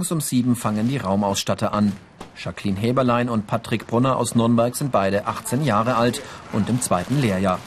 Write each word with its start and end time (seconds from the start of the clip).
Morgens 0.00 0.12
um 0.12 0.20
sieben 0.22 0.56
fangen 0.56 0.88
die 0.88 0.96
Raumausstatter 0.96 1.74
an. 1.74 1.92
Jacqueline 2.34 2.80
Heberlein 2.80 3.28
und 3.28 3.46
Patrick 3.46 3.86
Brunner 3.86 4.16
aus 4.16 4.34
Nürnberg 4.34 4.74
sind 4.74 4.92
beide 4.92 5.26
18 5.26 5.62
Jahre 5.62 5.96
alt 5.96 6.22
und 6.54 6.70
im 6.70 6.80
zweiten 6.80 7.20
Lehrjahr. 7.20 7.58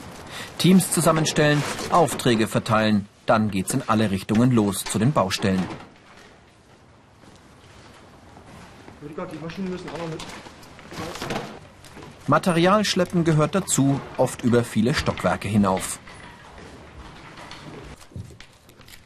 Teams 0.57 0.91
zusammenstellen, 0.91 1.61
Aufträge 1.91 2.47
verteilen, 2.47 3.07
dann 3.27 3.51
geht's 3.51 3.75
in 3.75 3.83
alle 3.85 4.09
Richtungen 4.09 4.49
los 4.49 4.83
zu 4.83 4.97
den 4.97 5.11
Baustellen. 5.11 5.63
Materialschleppen 12.25 13.25
gehört 13.25 13.53
dazu, 13.53 14.01
oft 14.17 14.43
über 14.43 14.63
viele 14.63 14.95
Stockwerke 14.95 15.47
hinauf. 15.47 15.99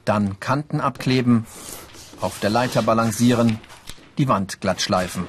Dann 0.05 0.39
Kanten 0.39 0.79
abkleben, 0.79 1.45
auf 2.21 2.39
der 2.39 2.49
Leiter 2.49 2.81
balancieren, 2.81 3.59
die 4.17 4.27
Wand 4.27 4.61
glatt 4.61 4.81
schleifen. 4.81 5.27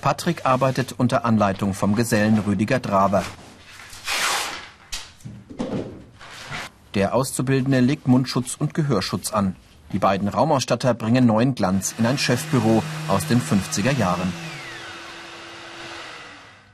Patrick 0.00 0.46
arbeitet 0.46 0.94
unter 0.96 1.24
Anleitung 1.24 1.74
vom 1.74 1.94
Gesellen 1.94 2.38
Rüdiger 2.38 2.80
Draber. 2.80 3.24
Der 6.94 7.14
Auszubildende 7.14 7.80
legt 7.80 8.08
Mundschutz 8.08 8.54
und 8.54 8.72
Gehörschutz 8.72 9.32
an. 9.32 9.56
Die 9.92 9.98
beiden 9.98 10.28
Raumausstatter 10.28 10.94
bringen 10.94 11.26
neuen 11.26 11.54
Glanz 11.54 11.94
in 11.98 12.06
ein 12.06 12.18
Chefbüro 12.18 12.82
aus 13.08 13.26
den 13.26 13.40
50er 13.40 13.92
Jahren. 13.92 14.32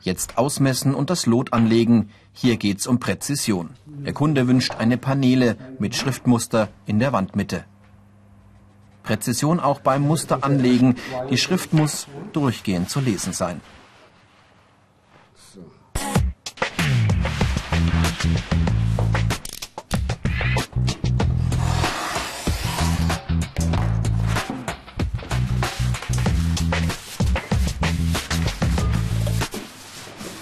Jetzt 0.00 0.36
ausmessen 0.36 0.94
und 0.94 1.11
das 1.11 1.27
Lot 1.27 1.52
anlegen. 1.52 2.11
Hier 2.33 2.56
geht's 2.56 2.86
um 2.86 2.98
Präzision. 2.98 3.70
Der 3.86 4.12
Kunde 4.12 4.48
wünscht 4.48 4.74
eine 4.77 4.98
Paneele 4.98 5.56
mit 5.78 5.94
Schriftmuster 5.94 6.68
in 6.86 6.98
der 6.98 7.12
Wandmitte. 7.12 7.64
Präzision 9.03 9.61
auch 9.61 9.81
beim 9.81 10.03
Musteranlegen. 10.03 10.97
Die 11.31 11.39
Schrift 11.39 11.72
muss 11.72 12.06
durchgehend 12.33 12.91
zu 12.91 13.00
lesen 13.00 13.33
sein. 13.33 13.61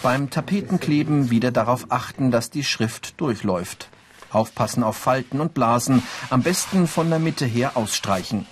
Beim 0.02 0.30
Tapetenkleben 0.30 1.30
wieder 1.30 1.50
darauf 1.50 1.86
achten, 1.90 2.30
dass 2.30 2.50
die 2.50 2.64
Schrift 2.64 3.20
durchläuft. 3.20 3.90
Aufpassen 4.30 4.82
auf 4.82 4.96
Falten 4.96 5.40
und 5.40 5.54
Blasen, 5.54 6.02
am 6.30 6.42
besten 6.42 6.86
von 6.86 7.10
der 7.10 7.18
Mitte 7.18 7.46
her 7.46 7.76
ausstreichen. 7.76 8.46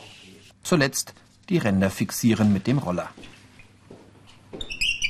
Zuletzt 0.62 1.14
die 1.48 1.58
Ränder 1.58 1.90
fixieren 1.90 2.52
mit 2.52 2.66
dem 2.66 2.78
Roller. 2.78 3.08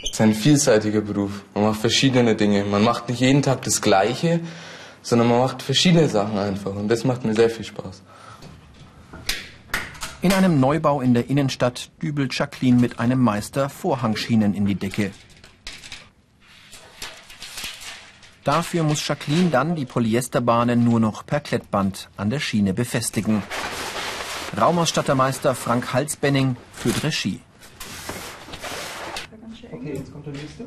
Es 0.05 0.11
ist 0.11 0.21
ein 0.21 0.35
vielseitiger 0.35 1.01
Beruf. 1.01 1.43
Man 1.55 1.65
macht 1.65 1.81
verschiedene 1.81 2.35
Dinge. 2.35 2.65
Man 2.65 2.85
macht 2.85 3.09
nicht 3.09 3.21
jeden 3.21 3.43
Tag 3.43 3.63
das 3.63 3.81
Gleiche, 3.81 4.41
sondern 5.03 5.29
man 5.29 5.41
macht 5.41 5.63
verschiedene 5.63 6.09
Sachen 6.09 6.39
einfach. 6.39 6.75
Und 6.75 6.89
das 6.89 7.05
macht 7.05 7.25
mir 7.25 7.35
sehr 7.35 7.51
viel 7.51 7.65
Spaß. 7.65 8.03
In 10.21 10.33
einem 10.33 10.59
Neubau 10.59 11.01
in 11.01 11.15
der 11.15 11.31
Innenstadt 11.31 11.91
dübelt 12.03 12.37
Jacqueline 12.37 12.81
mit 12.81 12.99
einem 12.99 13.21
Meister 13.21 13.69
Vorhangschienen 13.69 14.53
in 14.53 14.67
die 14.67 14.75
Decke. 14.75 15.13
Dafür 18.49 18.83
muss 18.83 19.07
Jacqueline 19.07 19.51
dann 19.51 19.77
die 19.77 19.85
Polyesterbahnen 19.85 20.83
nur 20.83 21.01
noch 21.01 21.27
per 21.27 21.41
Klettband 21.41 22.09
an 22.17 22.31
der 22.31 22.41
Schiene 22.41 22.73
befestigen. 22.73 23.43
Raumausstattermeister 24.59 25.55
Frank 25.55 25.93
Halsbenning 25.93 26.57
führt 26.73 27.05
Regie. 27.05 27.41
Okay, 29.71 29.93
jetzt 29.97 30.11
kommt 30.11 30.25
der 30.25 30.33
nächste. 30.33 30.65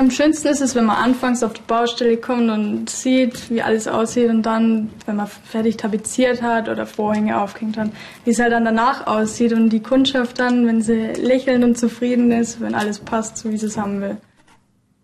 Am 0.00 0.10
schönsten 0.10 0.48
ist 0.48 0.62
es, 0.62 0.74
wenn 0.74 0.86
man 0.86 0.96
anfangs 0.96 1.42
auf 1.42 1.52
die 1.52 1.60
Baustelle 1.60 2.16
kommt 2.16 2.48
und 2.48 2.88
sieht, 2.88 3.50
wie 3.50 3.60
alles 3.60 3.86
aussieht 3.86 4.30
und 4.30 4.44
dann, 4.44 4.88
wenn 5.04 5.16
man 5.16 5.26
fertig 5.26 5.76
tapeziert 5.76 6.40
hat 6.40 6.70
oder 6.70 6.86
Vorhänge 6.86 7.38
aufgehängt 7.38 7.76
hat, 7.76 7.90
wie 8.24 8.30
es 8.30 8.38
halt 8.38 8.52
dann 8.52 8.64
danach 8.64 9.06
aussieht 9.06 9.52
und 9.52 9.68
die 9.68 9.80
Kundschaft 9.80 10.38
dann, 10.38 10.66
wenn 10.66 10.80
sie 10.80 11.12
lächelnd 11.20 11.64
und 11.64 11.76
zufrieden 11.76 12.32
ist, 12.32 12.62
wenn 12.62 12.74
alles 12.74 13.00
passt, 13.00 13.36
so 13.36 13.50
wie 13.50 13.58
sie 13.58 13.66
es 13.66 13.76
haben 13.76 14.00
will. 14.00 14.16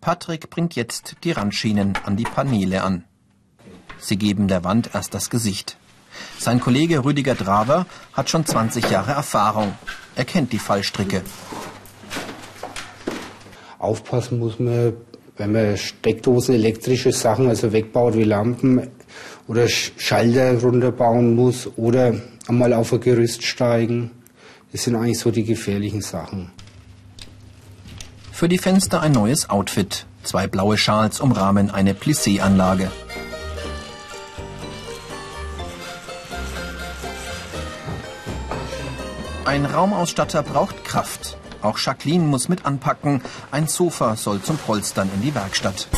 Patrick 0.01 0.49
bringt 0.49 0.77
jetzt 0.77 1.17
die 1.25 1.33
Randschienen 1.33 1.93
an 2.07 2.17
die 2.17 2.25
Paneele 2.25 2.83
an. 2.83 3.05
Sie 3.99 4.17
geben 4.17 4.49
der 4.49 4.65
Wand 4.65 4.95
erst 4.95 5.13
das 5.13 5.29
Gesicht. 5.29 5.77
Sein 6.39 6.59
Kollege 6.59 7.05
Rüdiger 7.05 7.35
Draver 7.35 7.85
hat 8.15 8.31
schon 8.31 8.47
20 8.47 8.89
Jahre 8.89 9.13
Erfahrung. 9.13 9.75
Er 10.15 10.25
kennt 10.25 10.55
die 10.55 10.59
Fallstricke 10.59 11.21
aufpassen 13.87 14.39
muss 14.39 14.59
man, 14.59 14.95
wenn 15.37 15.53
man 15.53 15.77
Steckdosen, 15.77 16.55
elektrische 16.55 17.13
Sachen, 17.13 17.49
also 17.49 17.73
wegbaut 17.73 18.15
wie 18.15 18.25
Lampen 18.25 18.89
oder 19.49 19.69
Schalter 19.69 20.61
runterbauen 20.61 21.35
muss 21.35 21.69
oder 21.77 22.15
einmal 22.49 22.73
auf 22.73 22.93
ein 22.93 23.01
Gerüst 23.01 23.43
steigen. 23.45 24.11
Das 24.73 24.85
sind 24.85 24.97
eigentlich 24.97 25.19
so 25.19 25.31
die 25.31 25.45
gefährlichen 25.45 26.03
Sachen. 26.03 26.51
Für 28.33 28.49
die 28.49 28.59
Fenster 28.59 29.01
ein 29.01 29.13
neues 29.13 29.49
Outfit. 29.49 30.07
Zwei 30.23 30.47
blaue 30.47 30.77
Schals 30.77 31.21
umrahmen 31.21 31.71
eine 31.71 31.95
Plissé-Anlage. 31.95 32.91
Ein 39.47 39.65
Raumausstatter 39.65 40.43
braucht 40.43 40.85
Kraft. 40.85 41.39
Auch 41.63 41.79
Jacqueline 41.79 42.25
muss 42.25 42.49
mit 42.49 42.65
anpacken. 42.65 43.23
Ein 43.51 43.67
Sofa 43.67 44.17
soll 44.17 44.43
zum 44.43 44.57
Polstern 44.59 45.11
in 45.15 45.23
die 45.23 45.35
Werkstatt. 45.35 45.89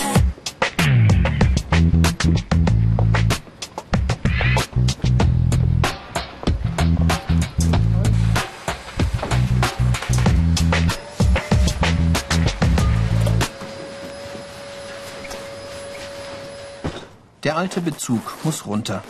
Der 17.44 17.56
alte 17.56 17.80
Bezug 17.80 18.20
muss 18.44 18.66
runter. 18.66 19.02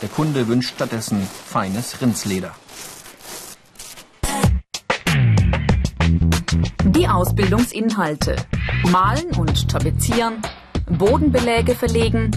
Der 0.00 0.08
Kunde 0.08 0.48
wünscht 0.48 0.74
stattdessen 0.74 1.28
feines 1.46 2.00
Rindsleder. 2.00 2.54
Ausbildungsinhalte. 7.24 8.36
Malen 8.92 9.30
und 9.38 9.70
tapezieren, 9.70 10.42
Bodenbeläge 10.90 11.74
verlegen, 11.74 12.30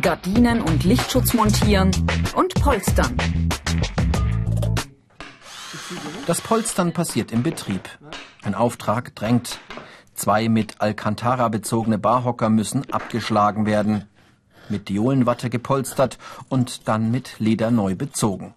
Gardinen 0.00 0.62
und 0.62 0.84
Lichtschutz 0.84 1.34
montieren 1.34 1.90
und 2.34 2.54
polstern. 2.54 3.14
Das 6.26 6.40
Polstern 6.40 6.94
passiert 6.94 7.30
im 7.30 7.42
Betrieb. 7.42 7.90
Ein 8.42 8.54
Auftrag 8.54 9.14
drängt. 9.14 9.58
Zwei 10.14 10.48
mit 10.48 10.80
Alcantara 10.80 11.50
bezogene 11.50 11.98
Barhocker 11.98 12.48
müssen 12.48 12.90
abgeschlagen 12.90 13.66
werden, 13.66 14.08
mit 14.70 14.88
Diolenwatte 14.88 15.50
gepolstert 15.50 16.16
und 16.48 16.88
dann 16.88 17.10
mit 17.10 17.38
Leder 17.38 17.70
neu 17.70 17.96
bezogen. 17.96 18.54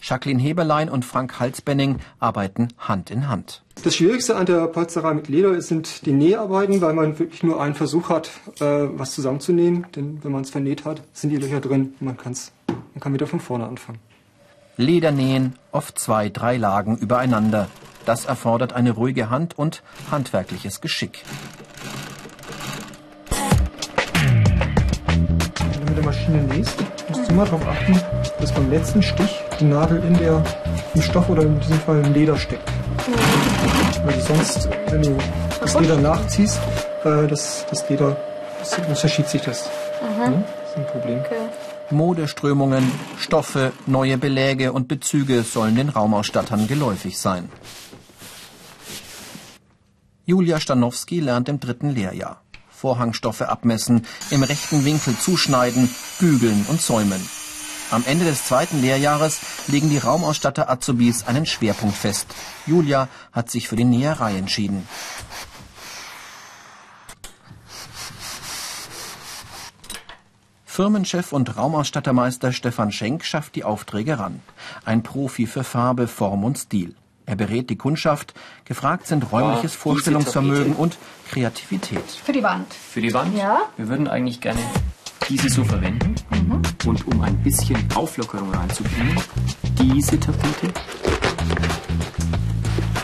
Jacqueline 0.00 0.40
Heberlein 0.40 0.88
und 0.88 1.04
Frank 1.04 1.40
Halsbenning 1.40 1.98
arbeiten 2.18 2.68
Hand 2.78 3.10
in 3.10 3.28
Hand. 3.28 3.62
Das 3.82 3.94
Schwierigste 3.96 4.36
an 4.36 4.46
der 4.46 4.66
Polsterei 4.66 5.14
mit 5.14 5.28
Leder 5.28 5.60
sind 5.60 6.06
die 6.06 6.12
Näharbeiten, 6.12 6.80
weil 6.80 6.94
man 6.94 7.18
wirklich 7.18 7.42
nur 7.42 7.60
einen 7.60 7.74
Versuch 7.74 8.08
hat, 8.08 8.30
äh, 8.60 8.64
was 8.64 9.14
zusammenzunähen. 9.14 9.86
Denn 9.94 10.18
wenn 10.22 10.32
man 10.32 10.42
es 10.42 10.50
vernäht 10.50 10.84
hat, 10.84 11.02
sind 11.12 11.30
die 11.30 11.36
Löcher 11.36 11.60
drin 11.60 11.94
und 12.00 12.02
man, 12.02 12.16
kann's, 12.16 12.52
man 12.66 13.00
kann 13.00 13.12
wieder 13.12 13.26
von 13.26 13.40
vorne 13.40 13.66
anfangen. 13.66 13.98
Ledernähen, 14.76 15.54
oft 15.72 15.98
zwei, 15.98 16.28
drei 16.28 16.56
Lagen 16.56 16.96
übereinander. 16.96 17.68
Das 18.04 18.24
erfordert 18.24 18.72
eine 18.72 18.92
ruhige 18.92 19.28
Hand 19.28 19.58
und 19.58 19.82
handwerkliches 20.10 20.80
Geschick. 20.80 21.24
Wenn 25.58 25.72
du 25.72 25.80
mit 25.80 25.96
der 25.96 26.04
Maschine 26.04 26.42
nähst, 26.44 26.78
musst 27.08 27.28
du 27.28 27.32
immer 27.32 27.44
darauf 27.44 27.66
achten, 27.66 28.00
dass 28.40 28.54
beim 28.54 28.70
letzten 28.70 29.02
Stich 29.02 29.42
die 29.60 29.64
Nadel 29.64 30.02
in 30.04 30.16
der, 30.18 30.42
im 30.94 31.02
Stoff 31.02 31.28
oder 31.28 31.42
in 31.42 31.58
diesem 31.60 31.80
Fall 31.80 32.04
im 32.04 32.12
Leder 32.12 32.36
steckt. 32.36 32.68
Weil 34.04 34.20
sonst, 34.20 34.68
wenn 34.90 35.02
du 35.02 35.18
das 35.60 35.78
Leder 35.78 35.96
nachziehst, 35.96 36.60
äh, 37.04 37.26
das, 37.26 37.66
das 37.68 37.88
Leder, 37.88 38.16
das 38.58 39.00
verschiebt 39.00 39.28
sich 39.28 39.42
das. 39.42 39.68
Ja, 40.00 40.30
das 40.30 40.70
ist 40.70 40.76
ein 40.76 40.86
Problem. 40.86 41.20
Okay. 41.20 41.36
Modeströmungen, 41.90 42.90
Stoffe, 43.18 43.72
neue 43.86 44.18
Beläge 44.18 44.72
und 44.72 44.88
Bezüge 44.88 45.42
sollen 45.42 45.74
den 45.74 45.88
Raumausstattern 45.88 46.68
geläufig 46.68 47.18
sein. 47.18 47.48
Julia 50.26 50.60
Stanowski 50.60 51.20
lernt 51.20 51.48
im 51.48 51.58
dritten 51.58 51.88
Lehrjahr. 51.88 52.42
Vorhangstoffe 52.68 53.42
abmessen, 53.42 54.06
im 54.30 54.42
rechten 54.42 54.84
Winkel 54.84 55.16
zuschneiden, 55.16 55.88
bügeln 56.20 56.66
und 56.68 56.80
säumen. 56.80 57.20
Am 57.90 58.04
Ende 58.06 58.26
des 58.26 58.44
zweiten 58.44 58.82
Lehrjahres 58.82 59.40
legen 59.66 59.88
die 59.88 59.96
Raumausstatter 59.96 60.68
Azubis 60.68 61.26
einen 61.26 61.46
Schwerpunkt 61.46 61.96
fest. 61.96 62.26
Julia 62.66 63.08
hat 63.32 63.50
sich 63.50 63.66
für 63.66 63.76
die 63.76 63.84
Näherei 63.84 64.36
entschieden. 64.36 64.86
Firmenchef 70.66 71.32
und 71.32 71.56
Raumausstattermeister 71.56 72.52
Stefan 72.52 72.92
Schenk 72.92 73.24
schafft 73.24 73.56
die 73.56 73.64
Aufträge 73.64 74.18
ran. 74.18 74.42
Ein 74.84 75.02
Profi 75.02 75.46
für 75.46 75.64
Farbe, 75.64 76.08
Form 76.08 76.44
und 76.44 76.58
Stil. 76.58 76.94
Er 77.24 77.36
berät 77.36 77.68
die 77.68 77.76
Kundschaft. 77.76 78.34
Gefragt 78.64 79.06
sind 79.06 79.32
räumliches 79.32 79.72
Ja, 79.74 79.80
Vorstellungsvermögen 79.80 80.74
und 80.74 80.98
Kreativität. 81.30 82.04
Für 82.24 82.32
die 82.32 82.42
Wand. 82.42 82.72
Für 82.72 83.00
die 83.00 83.12
Wand? 83.12 83.36
Ja. 83.36 83.62
Wir 83.76 83.88
würden 83.88 84.08
eigentlich 84.08 84.40
gerne 84.40 84.60
diese 85.28 85.48
so 85.48 85.64
verwenden. 85.64 86.14
Und 86.50 87.06
um 87.06 87.20
ein 87.20 87.36
bisschen 87.42 87.76
Auflockerung 87.94 88.50
reinzubringen, 88.52 89.16
diese 89.78 90.18
Tapete 90.18 90.68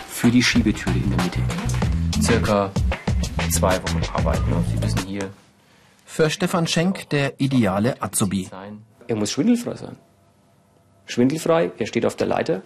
für 0.08 0.30
die 0.30 0.42
Schiebetüre 0.42 0.94
in 0.96 1.10
der 1.10 1.22
Mitte. 1.24 1.40
Circa 2.22 2.70
zwei 3.52 3.76
Wochen 3.82 4.00
arbeiten. 4.14 4.52
Und 4.52 4.66
Sie 4.68 4.82
wissen 4.82 5.06
hier 5.06 5.30
Für 6.06 6.30
Stefan 6.30 6.66
Schenk 6.66 7.08
der 7.10 7.38
ideale 7.40 8.00
Azubi. 8.00 8.44
sein. 8.50 8.82
Er 9.08 9.16
muss 9.16 9.30
schwindelfrei 9.32 9.74
sein. 9.76 9.96
Schwindelfrei, 11.06 11.72
er 11.76 11.86
steht 11.86 12.06
auf 12.06 12.16
der 12.16 12.26
Leiter. 12.26 12.62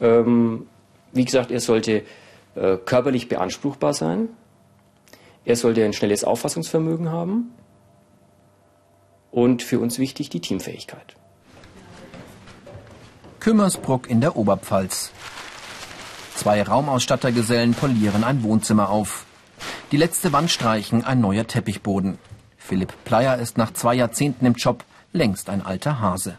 Ähm, 0.00 0.66
wie 1.12 1.24
gesagt, 1.24 1.50
er 1.50 1.60
sollte 1.60 2.02
äh, 2.54 2.76
körperlich 2.84 3.28
beanspruchbar 3.28 3.92
sein. 3.94 4.28
Er 5.44 5.56
sollte 5.56 5.84
ein 5.84 5.92
schnelles 5.92 6.22
Auffassungsvermögen 6.22 7.10
haben. 7.10 7.50
Und 9.36 9.62
für 9.62 9.80
uns 9.80 9.98
wichtig 9.98 10.30
die 10.30 10.40
Teamfähigkeit. 10.40 11.14
Kümmersbruck 13.38 14.08
in 14.08 14.22
der 14.22 14.34
Oberpfalz. 14.34 15.10
Zwei 16.34 16.62
Raumausstattergesellen 16.62 17.74
polieren 17.74 18.24
ein 18.24 18.42
Wohnzimmer 18.42 18.88
auf. 18.88 19.26
Die 19.92 19.98
letzte 19.98 20.32
Wand 20.32 20.50
streichen, 20.50 21.04
ein 21.04 21.20
neuer 21.20 21.46
Teppichboden. 21.46 22.16
Philipp 22.56 22.94
Pleier 23.04 23.36
ist 23.36 23.58
nach 23.58 23.74
zwei 23.74 23.94
Jahrzehnten 23.94 24.46
im 24.46 24.54
Job 24.54 24.84
längst 25.12 25.50
ein 25.50 25.60
alter 25.60 26.00
Hase. 26.00 26.38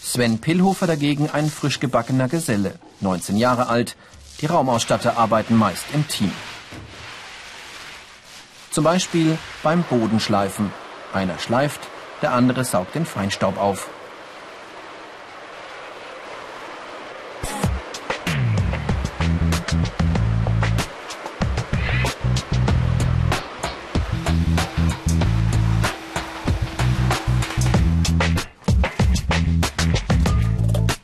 Sven 0.00 0.38
Pillhofer 0.38 0.86
dagegen 0.86 1.28
ein 1.28 1.50
frisch 1.50 1.80
gebackener 1.80 2.28
Geselle, 2.28 2.78
19 3.00 3.36
Jahre 3.36 3.66
alt. 3.66 3.96
Die 4.40 4.46
Raumausstatter 4.46 5.16
arbeiten 5.16 5.56
meist 5.56 5.86
im 5.92 6.06
Team. 6.06 6.30
Zum 8.72 8.84
Beispiel 8.84 9.36
beim 9.62 9.82
Bodenschleifen. 9.82 10.72
Einer 11.12 11.38
schleift, 11.38 11.80
der 12.22 12.32
andere 12.32 12.64
saugt 12.64 12.94
den 12.94 13.04
Feinstaub 13.04 13.58
auf. 13.60 13.90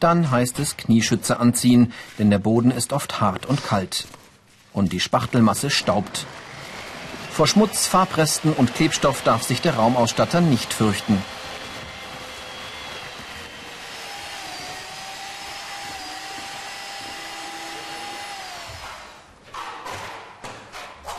Dann 0.01 0.31
heißt 0.31 0.59
es 0.59 0.79
Knieschütze 0.79 1.39
anziehen, 1.39 1.93
denn 2.19 2.31
der 2.31 2.39
Boden 2.39 2.71
ist 2.71 2.95
oft 2.95 3.21
hart 3.21 3.45
und 3.45 3.63
kalt. 3.63 4.07
Und 4.73 4.95
die 4.95 5.01
Spachtelmasse 5.01 5.69
staubt. 5.69 6.25
Vor 7.39 7.47
Schmutz, 7.47 7.87
Farbresten 7.87 8.53
und 8.53 8.75
Klebstoff 8.75 9.23
darf 9.23 9.45
sich 9.45 9.61
der 9.61 9.77
Raumausstatter 9.77 10.41
nicht 10.41 10.73
fürchten. 10.73 11.23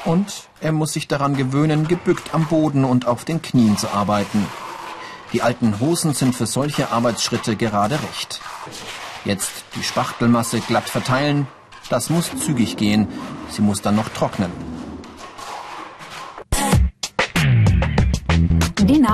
Und 0.03 0.49
er 0.59 0.73
muss 0.73 0.91
sich 0.91 1.07
daran 1.07 1.37
gewöhnen, 1.37 1.87
gebückt 1.87 2.33
am 2.33 2.47
Boden 2.47 2.83
und 2.83 3.07
auf 3.07 3.23
den 3.23 3.41
Knien 3.41 3.77
zu 3.77 3.87
arbeiten. 3.87 4.45
Die 5.31 5.41
alten 5.41 5.79
Hosen 5.79 6.13
sind 6.13 6.35
für 6.35 6.47
solche 6.47 6.91
Arbeitsschritte 6.91 7.55
gerade 7.55 7.95
recht. 7.95 8.41
Jetzt 9.23 9.63
die 9.75 9.83
Spachtelmasse 9.83 10.59
glatt 10.59 10.89
verteilen. 10.89 11.47
Das 11.89 12.09
muss 12.09 12.29
zügig 12.45 12.75
gehen. 12.75 13.07
Sie 13.49 13.61
muss 13.61 13.81
dann 13.81 13.95
noch 13.95 14.09
trocknen. 14.09 14.68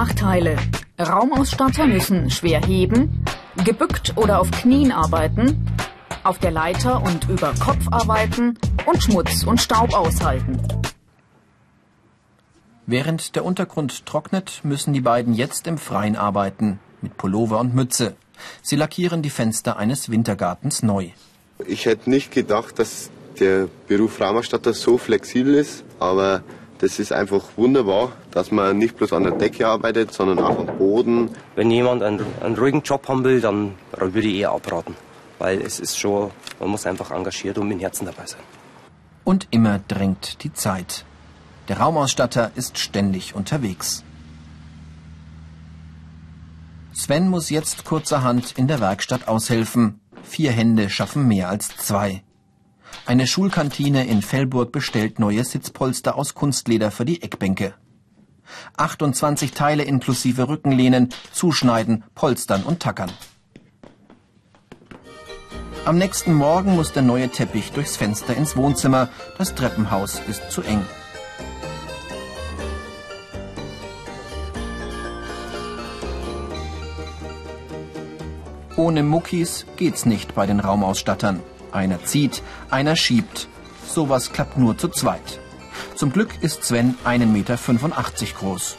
Nachteile. 0.05 0.55
Raumausstatter 0.99 1.87
müssen 1.87 2.29
schwer 2.29 2.61
heben, 2.61 3.25
gebückt 3.63 4.13
oder 4.15 4.39
auf 4.39 4.51
Knien 4.51 4.91
arbeiten, 4.91 5.65
auf 6.23 6.37
der 6.37 6.51
Leiter 6.51 7.01
und 7.01 7.27
über 7.27 7.55
Kopf 7.59 7.87
arbeiten 7.89 8.55
und 8.85 9.01
Schmutz 9.01 9.43
und 9.43 9.59
Staub 9.59 9.95
aushalten. 9.95 10.61
Während 12.85 13.35
der 13.35 13.43
Untergrund 13.43 14.05
trocknet, 14.05 14.61
müssen 14.63 14.93
die 14.93 15.01
beiden 15.01 15.33
jetzt 15.33 15.65
im 15.65 15.79
Freien 15.79 16.15
arbeiten. 16.15 16.79
Mit 17.01 17.17
Pullover 17.17 17.59
und 17.59 17.73
Mütze. 17.73 18.15
Sie 18.61 18.75
lackieren 18.75 19.23
die 19.23 19.31
Fenster 19.31 19.77
eines 19.77 20.11
Wintergartens 20.11 20.83
neu. 20.83 21.09
Ich 21.65 21.87
hätte 21.87 22.11
nicht 22.11 22.31
gedacht, 22.31 22.77
dass 22.77 23.09
der 23.39 23.69
Beruf 23.87 24.21
Raumausstatter 24.21 24.73
so 24.73 24.99
flexibel 24.99 25.55
ist, 25.55 25.83
aber 25.99 26.43
das 26.79 26.99
ist 26.99 27.11
einfach 27.11 27.43
wunderbar, 27.55 28.11
dass 28.31 28.51
man 28.51 28.77
nicht 28.77 28.97
bloß 28.97 29.13
an 29.13 29.23
der 29.23 29.33
Decke 29.33 29.67
arbeitet, 29.67 30.13
sondern 30.13 30.39
auch 30.39 30.59
am 30.59 30.77
Boden. 30.77 31.29
Wenn 31.55 31.71
jemand 31.71 32.03
einen, 32.03 32.25
einen 32.41 32.55
ruhigen 32.55 32.81
Job 32.81 33.07
haben 33.07 33.23
will, 33.23 33.39
dann 33.41 33.75
würde 33.97 34.27
ich 34.27 34.35
eher 34.35 34.51
abraten. 34.51 34.95
Weil 35.39 35.61
es 35.61 35.79
ist 35.79 35.97
schon, 35.97 36.31
man 36.59 36.69
muss 36.69 36.85
einfach 36.85 37.11
engagiert 37.11 37.57
und 37.57 37.67
mit 37.67 37.77
dem 37.77 37.81
Herzen 37.81 38.05
dabei 38.05 38.25
sein. 38.25 38.41
Und 39.23 39.47
immer 39.51 39.79
drängt 39.87 40.43
die 40.43 40.53
Zeit. 40.53 41.05
Der 41.67 41.79
Raumausstatter 41.79 42.51
ist 42.55 42.77
ständig 42.77 43.35
unterwegs. 43.35 44.03
Sven 46.93 47.27
muss 47.27 47.49
jetzt 47.49 47.85
kurzerhand 47.85 48.53
in 48.57 48.67
der 48.67 48.79
Werkstatt 48.79 49.27
aushelfen. 49.27 49.99
Vier 50.23 50.51
Hände 50.51 50.89
schaffen 50.89 51.27
mehr 51.27 51.49
als 51.49 51.75
zwei. 51.75 52.23
Eine 53.07 53.27
Schulkantine 53.27 54.07
in 54.07 54.23
Fellburg 54.23 54.71
bestellt 54.71 55.19
neue 55.19 55.45
Sitzpolster 55.45 56.15
aus 56.15 56.33
Kunstleder 56.33 56.89
für 56.89 57.05
die 57.05 57.21
Eckbänke. 57.21 57.75
28 58.77 59.51
Teile 59.51 59.83
inklusive 59.83 60.47
Rückenlehnen, 60.47 61.09
Zuschneiden, 61.31 62.03
Polstern 62.15 62.63
und 62.63 62.79
Tackern. 62.79 63.11
Am 65.85 65.99
nächsten 65.99 66.33
Morgen 66.33 66.75
muss 66.75 66.93
der 66.93 67.03
neue 67.03 67.29
Teppich 67.29 67.71
durchs 67.73 67.95
Fenster 67.95 68.35
ins 68.35 68.57
Wohnzimmer. 68.57 69.09
Das 69.37 69.53
Treppenhaus 69.53 70.19
ist 70.27 70.49
zu 70.49 70.63
eng. 70.63 70.83
Ohne 78.75 79.03
Muckis 79.03 79.67
geht's 79.77 80.07
nicht 80.07 80.33
bei 80.33 80.47
den 80.47 80.59
Raumausstattern. 80.59 81.43
Einer 81.75 82.01
zieht, 82.05 82.41
einer 82.69 82.95
schiebt. 82.95 83.49
Sowas 83.85 84.31
klappt 84.31 84.57
nur 84.57 84.77
zu 84.77 84.87
zweit. 84.87 85.39
Zum 85.95 86.13
Glück 86.13 86.41
ist 86.41 86.63
Sven 86.63 86.95
1,85 87.03 87.25
Meter 87.27 87.57
groß. 88.39 88.77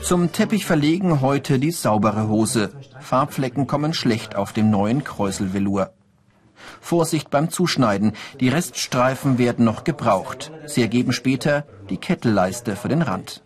Zum 0.00 0.30
Teppich 0.30 0.64
verlegen 0.64 1.20
heute 1.20 1.58
die 1.58 1.72
saubere 1.72 2.28
Hose. 2.28 2.70
Farbflecken 3.00 3.66
kommen 3.66 3.92
schlecht 3.92 4.36
auf 4.36 4.52
dem 4.52 4.70
neuen 4.70 5.02
Kräuselvelour. 5.02 5.90
Vorsicht 6.80 7.30
beim 7.30 7.50
Zuschneiden. 7.50 8.12
Die 8.38 8.48
Reststreifen 8.48 9.38
werden 9.38 9.64
noch 9.64 9.82
gebraucht. 9.82 10.52
Sie 10.66 10.82
ergeben 10.82 11.12
später 11.12 11.64
die 11.90 11.96
Kettelleiste 11.96 12.76
für 12.76 12.88
den 12.88 13.02
Rand. 13.02 13.42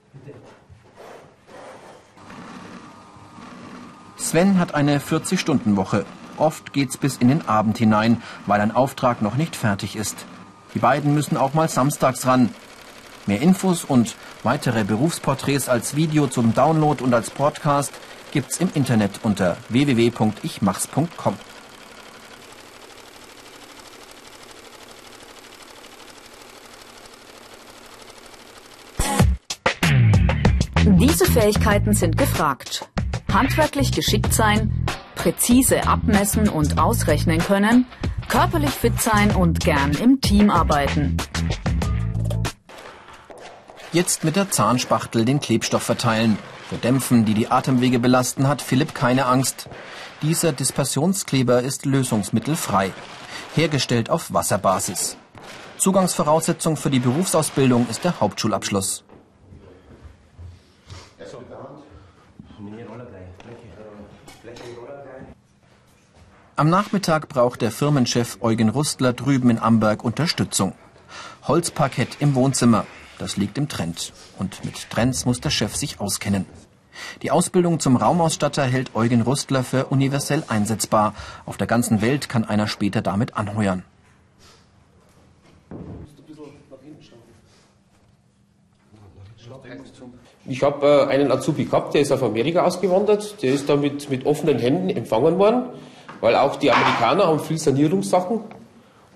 Sven 4.31 4.61
hat 4.61 4.77
eine 4.77 5.01
40-Stunden-Woche. 5.01 6.07
Oft 6.37 6.73
geht's 6.73 6.97
bis 6.97 7.17
in 7.17 7.27
den 7.27 7.49
Abend 7.49 7.79
hinein, 7.79 8.23
weil 8.47 8.61
ein 8.61 8.71
Auftrag 8.71 9.23
noch 9.23 9.35
nicht 9.35 9.57
fertig 9.57 9.97
ist. 9.97 10.25
Die 10.73 10.79
beiden 10.79 11.15
müssen 11.15 11.37
auch 11.37 11.53
mal 11.53 11.69
samstags 11.69 12.27
ran. 12.27 12.51
Mehr 13.27 13.41
Infos 13.41 13.85
und 13.85 14.15
weitere 14.45 14.85
Berufsporträts 14.85 15.69
als 15.69 15.97
Video 15.97 16.29
zum 16.29 16.55
Download 16.55 17.03
und 17.03 17.13
als 17.13 17.29
Podcast 17.29 17.93
gibt's 18.31 18.59
im 18.59 18.71
Internet 18.73 19.19
unter 19.25 19.57
www.ichmachs.com. 19.69 21.35
Diese 31.01 31.25
Fähigkeiten 31.25 31.95
sind 31.95 32.17
gefragt. 32.17 32.89
Handwerklich 33.33 33.93
geschickt 33.93 34.33
sein, 34.33 34.85
präzise 35.15 35.87
abmessen 35.87 36.49
und 36.49 36.79
ausrechnen 36.79 37.39
können, 37.39 37.87
Körperlich 38.31 38.71
fit 38.71 39.03
sein 39.03 39.35
und 39.35 39.59
gern 39.59 39.91
im 39.91 40.21
Team 40.21 40.51
arbeiten. 40.51 41.17
Jetzt 43.93 44.23
mit 44.23 44.37
der 44.37 44.53
Zahnspachtel 44.53 45.25
den 45.25 45.41
Klebstoff 45.41 45.83
verteilen. 45.83 46.39
Für 46.69 46.77
Dämpfen, 46.77 47.25
die 47.25 47.35
die 47.35 47.51
Atemwege 47.51 47.99
belasten, 47.99 48.47
hat 48.47 48.63
Philipp 48.63 48.95
keine 48.95 49.27
Angst. 49.27 49.69
Dieser 50.23 50.53
Dispersionskleber 50.53 51.61
ist 51.61 51.87
lösungsmittelfrei, 51.87 52.93
hergestellt 53.57 54.11
auf 54.11 54.33
Wasserbasis. 54.33 55.17
Zugangsvoraussetzung 55.77 56.77
für 56.77 56.91
die 56.91 57.01
Berufsausbildung 57.01 57.89
ist 57.91 58.05
der 58.05 58.21
Hauptschulabschluss. 58.21 59.03
Am 66.61 66.69
Nachmittag 66.69 67.31
braucht 67.31 67.63
der 67.63 67.71
Firmenchef 67.71 68.37
Eugen 68.43 68.69
Rustler 68.69 69.15
drüben 69.15 69.49
in 69.49 69.59
Amberg 69.59 70.05
Unterstützung. 70.05 70.75
Holzparkett 71.49 72.19
im 72.21 72.35
Wohnzimmer, 72.35 72.85
das 73.19 73.39
liegt 73.39 73.57
im 73.57 73.67
Trend. 73.67 74.13
Und 74.39 74.63
mit 74.63 74.91
Trends 74.91 75.25
muss 75.25 75.41
der 75.41 75.49
Chef 75.49 75.75
sich 75.75 76.01
auskennen. 76.01 76.45
Die 77.23 77.31
Ausbildung 77.31 77.81
zum 77.81 77.97
Raumausstatter 77.97 78.63
hält 78.63 78.95
Eugen 78.95 79.23
Rustler 79.23 79.65
für 79.65 79.87
universell 79.87 80.45
einsetzbar. 80.49 81.15
Auf 81.47 81.57
der 81.57 81.67
ganzen 81.67 82.03
Welt 82.03 82.29
kann 82.29 82.45
einer 82.45 82.69
später 82.69 83.01
damit 83.01 83.39
anheuern. 83.39 83.83
Ich 90.45 90.63
habe 90.63 90.87
äh, 90.87 91.07
einen 91.07 91.33
Azubi 91.33 91.65
gehabt, 91.65 91.95
der 91.95 92.03
ist 92.03 92.13
auf 92.13 92.23
Amerika 92.23 92.65
ausgewandert, 92.65 93.43
der 93.43 93.55
ist 93.55 93.67
da 93.71 93.77
mit, 93.77 94.11
mit 94.11 94.27
offenen 94.27 94.59
Händen 94.59 94.91
empfangen 94.91 95.39
worden 95.39 95.71
weil 96.21 96.35
auch 96.37 96.57
die 96.57 96.71
Amerikaner 96.71 97.27
haben 97.27 97.41
viel 97.41 97.59
Sanierungssachen 97.59 98.41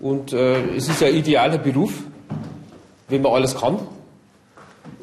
und 0.01 0.33
äh, 0.33 0.77
es 0.77 0.89
ist 0.89 1.01
ja 1.01 1.09
idealer 1.09 1.59
Beruf, 1.59 1.93
wenn 3.09 3.23
man 3.23 3.33
alles 3.33 3.57
kann 3.57 3.79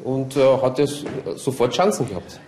und 0.04 0.36
äh, 0.36 0.60
hat 0.60 0.78
es 0.78 1.04
sofort 1.36 1.72
Chancen 1.72 2.08
gehabt. 2.08 2.40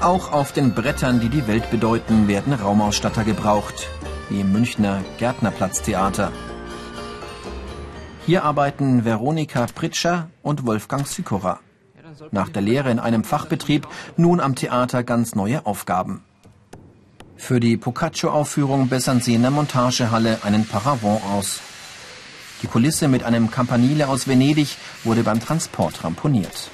Auch 0.00 0.32
auf 0.32 0.52
den 0.52 0.74
Brettern, 0.74 1.20
die 1.20 1.28
die 1.28 1.48
Welt 1.48 1.70
bedeuten, 1.70 2.28
werden 2.28 2.52
Raumausstatter 2.52 3.24
gebraucht, 3.24 3.88
wie 4.28 4.40
im 4.40 4.52
Münchner 4.52 5.02
Gärtnerplatztheater. 5.18 6.30
Hier 8.26 8.44
arbeiten 8.44 9.04
Veronika 9.04 9.66
Pritscher 9.74 10.28
und 10.42 10.66
Wolfgang 10.66 11.06
Sykora 11.06 11.60
nach 12.30 12.48
der 12.48 12.62
Lehre 12.62 12.90
in 12.90 12.98
einem 12.98 13.24
Fachbetrieb 13.24 13.86
nun 14.16 14.40
am 14.40 14.54
Theater 14.54 15.02
ganz 15.02 15.34
neue 15.34 15.66
Aufgaben. 15.66 16.22
Für 17.36 17.60
die 17.60 17.76
Boccaccio-Aufführung 17.76 18.88
bessern 18.88 19.20
sie 19.20 19.34
in 19.34 19.42
der 19.42 19.50
Montagehalle 19.50 20.38
einen 20.42 20.66
Paravent 20.66 21.22
aus. 21.24 21.60
Die 22.62 22.66
Kulisse 22.66 23.08
mit 23.08 23.22
einem 23.22 23.50
Campanile 23.50 24.08
aus 24.08 24.26
Venedig 24.26 24.76
wurde 25.04 25.22
beim 25.22 25.40
Transport 25.40 26.02
ramponiert. 26.02 26.70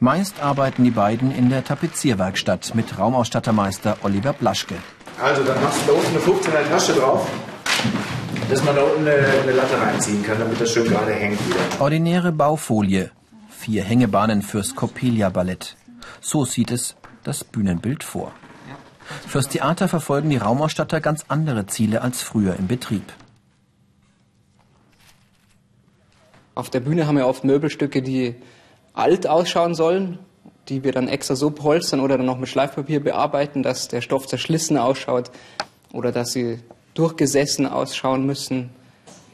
Meist 0.00 0.40
arbeiten 0.40 0.84
die 0.84 0.92
beiden 0.92 1.32
in 1.32 1.50
der 1.50 1.64
Tapezierwerkstatt 1.64 2.74
mit 2.74 2.98
Raumausstattermeister 2.98 3.98
Oliver 4.02 4.32
Blaschke. 4.32 4.76
Also, 5.20 5.42
dann 5.42 5.60
machst 5.60 5.80
du 5.82 5.92
da 5.92 5.98
unten 5.98 6.08
eine 6.08 6.20
15er 6.20 6.68
Tasche 6.68 6.92
drauf, 6.92 7.28
dass 8.48 8.64
man 8.64 8.76
da 8.76 8.82
unten 8.82 9.06
eine, 9.06 9.16
eine 9.42 9.52
Latte 9.52 9.80
reinziehen 9.80 10.22
kann, 10.22 10.38
damit 10.38 10.60
das 10.60 10.70
schön 10.70 10.88
gerade 10.88 11.12
hängt 11.12 11.44
wieder. 11.46 11.58
Ordinäre 11.80 12.30
Baufolie. 12.30 13.10
Vier 13.50 13.82
Hängebahnen 13.82 14.42
fürs 14.42 14.76
Coppelia-Ballett. 14.76 15.76
So 16.20 16.44
sieht 16.44 16.70
es 16.70 16.94
das 17.24 17.42
Bühnenbild 17.42 18.04
vor. 18.04 18.32
Fürs 19.26 19.48
Theater 19.48 19.88
verfolgen 19.88 20.30
die 20.30 20.36
Raumausstatter 20.36 21.00
ganz 21.00 21.24
andere 21.28 21.66
Ziele 21.66 22.02
als 22.02 22.22
früher 22.22 22.54
im 22.56 22.68
Betrieb. 22.68 23.12
Auf 26.54 26.70
der 26.70 26.80
Bühne 26.80 27.06
haben 27.06 27.16
wir 27.16 27.26
oft 27.26 27.42
Möbelstücke, 27.44 28.02
die 28.02 28.36
alt 28.92 29.26
ausschauen 29.26 29.74
sollen 29.74 30.18
die 30.68 30.84
wir 30.84 30.92
dann 30.92 31.08
extra 31.08 31.34
so 31.34 31.50
polstern 31.50 32.00
oder 32.00 32.16
dann 32.16 32.26
noch 32.26 32.38
mit 32.38 32.48
Schleifpapier 32.48 33.02
bearbeiten, 33.02 33.62
dass 33.62 33.88
der 33.88 34.00
Stoff 34.00 34.26
zerschlissen 34.26 34.76
ausschaut 34.76 35.30
oder 35.92 36.12
dass 36.12 36.32
sie 36.32 36.58
durchgesessen 36.94 37.66
ausschauen 37.66 38.26
müssen. 38.26 38.70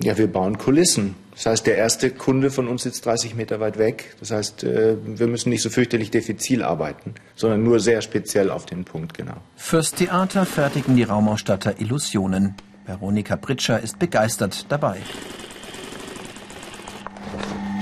Ja, 0.02 0.18
wir 0.18 0.26
bauen 0.26 0.58
Kulissen. 0.58 1.14
Das 1.32 1.46
heißt, 1.46 1.66
der 1.66 1.76
erste 1.76 2.10
Kunde 2.10 2.50
von 2.50 2.68
uns 2.68 2.84
sitzt 2.84 3.06
30 3.06 3.34
Meter 3.34 3.58
weit 3.58 3.78
weg. 3.78 4.14
Das 4.20 4.30
heißt, 4.30 4.64
äh, 4.64 4.96
wir 5.04 5.26
müssen 5.26 5.50
nicht 5.50 5.62
so 5.62 5.70
fürchterlich 5.70 6.10
diffizil 6.10 6.62
arbeiten, 6.62 7.14
sondern 7.34 7.62
nur 7.62 7.80
sehr 7.80 8.02
speziell 8.02 8.50
auf 8.50 8.66
den 8.66 8.84
Punkt 8.84 9.14
genau. 9.14 9.34
Fürs 9.56 9.92
Theater 9.92 10.46
fertigen 10.46 10.96
die 10.96 11.02
Raumausstatter 11.02 11.80
Illusionen. 11.80 12.54
Veronika 12.86 13.36
Pritscher 13.36 13.80
ist 13.80 13.98
begeistert 13.98 14.66
dabei. 14.68 14.98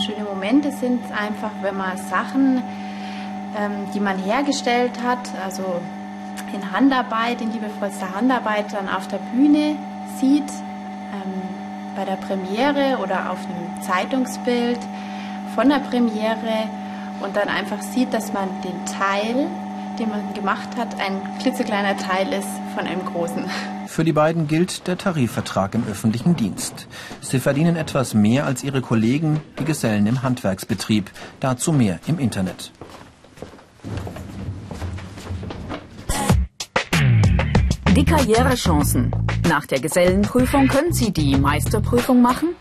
Schöne 0.07 0.25
Momente 0.25 0.71
sind 0.81 1.03
einfach, 1.13 1.51
wenn 1.63 1.77
man 1.77 1.97
Sachen 2.09 2.63
ähm, 3.57 3.89
die 3.95 4.01
man 4.01 4.19
hergestellt 4.19 4.93
hat, 5.03 5.29
also 5.45 5.81
in 6.53 6.73
Handarbeit, 6.73 7.41
in 7.41 7.53
liebevollster 7.53 8.15
Handarbeit 8.15 8.73
dann 8.73 8.89
auf 8.89 9.09
der 9.09 9.19
Bühne 9.35 9.77
sieht, 10.21 10.43
ähm, 10.43 11.43
bei 11.97 12.05
der 12.05 12.17
Premiere 12.17 12.99
oder 13.03 13.31
auf 13.31 13.39
einem 13.45 13.83
Zeitungsbild 13.83 14.79
von 15.55 15.69
der 15.69 15.81
Premiere 15.81 16.69
und 17.21 17.37
dann 17.37 17.49
einfach 17.49 17.83
sieht, 17.83 18.13
dass 18.13 18.33
man 18.33 18.49
den 18.63 18.85
Teil, 18.87 19.49
den 19.99 20.09
man 20.09 20.35
gemacht 20.35 20.77
hat, 20.77 20.99
ein 21.01 21.21
klitzekleiner 21.41 21.97
Teil 21.97 22.33
ist 22.33 22.49
von 22.75 22.87
einem 22.87 23.05
großen. 23.05 23.45
Für 23.87 24.05
die 24.05 24.15
beiden 24.15 24.49
gilt 24.49 24.87
der 24.87 24.97
Tarifvertrag 24.97 25.75
im 25.75 25.87
öffentlichen 25.87 26.35
Dienst. 26.35 26.87
Sie 27.21 27.39
verdienen 27.39 27.77
etwas 27.77 28.15
mehr 28.15 28.47
als 28.47 28.65
ihre 28.65 28.81
Kollegen, 28.81 29.43
die 29.59 29.67
Gesellen 29.67 30.07
im 30.07 30.23
Handwerksbetrieb. 30.23 31.11
Dazu 31.41 31.73
mehr 31.73 32.01
im 32.07 32.19
Internet. 32.19 32.73
Die 37.95 38.07
Karrierechancen. 38.07 39.15
Nach 39.51 39.67
der 39.67 39.79
Gesellenprüfung 39.79 40.67
können 40.67 40.95
Sie 40.95 41.13
die 41.13 41.37
Meisterprüfung 41.37 42.23
machen, 42.23 42.55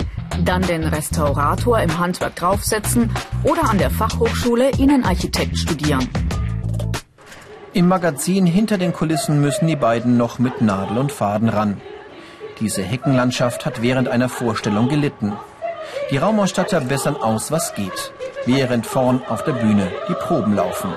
dann 0.44 0.62
den 0.62 0.84
Restaurator 0.84 1.80
im 1.80 1.98
Handwerk 1.98 2.36
draufsetzen 2.36 3.10
oder 3.46 3.70
an 3.70 3.78
der 3.78 3.90
Fachhochschule 3.90 4.72
Innenarchitekt 4.72 5.58
studieren. 5.58 6.10
Im 7.72 7.88
Magazin 7.88 8.46
hinter 8.46 8.78
den 8.78 8.92
Kulissen 8.92 9.40
müssen 9.40 9.68
die 9.68 9.78
beiden 9.78 10.18
noch 10.18 10.38
mit 10.38 10.62
Nadel 10.62 10.98
und 10.98 11.14
Faden 11.14 11.48
ran. 11.48 11.80
Diese 12.60 12.82
Heckenlandschaft 12.82 13.66
hat 13.66 13.82
während 13.82 14.10
einer 14.10 14.28
Vorstellung 14.28 14.90
gelitten. 14.90 15.32
Die 16.10 16.18
Raumausstatter 16.18 16.82
bessern 16.82 17.16
aus, 17.16 17.52
was 17.52 17.74
geht, 17.74 18.12
während 18.46 18.86
vorn 18.86 19.22
auf 19.30 19.46
der 19.46 19.54
Bühne 19.54 19.88
die 20.10 20.14
Proben 20.14 20.56
laufen. 20.56 20.92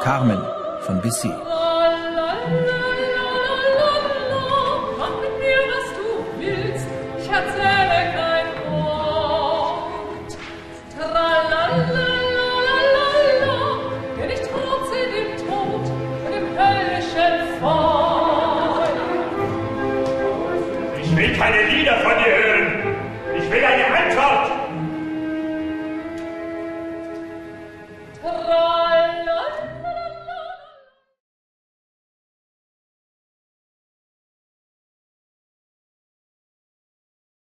Carmen 0.00 0.40
von 0.82 1.00
Bissy. 1.00 1.32